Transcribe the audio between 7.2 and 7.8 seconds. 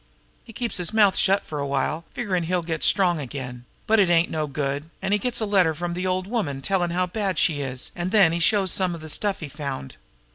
she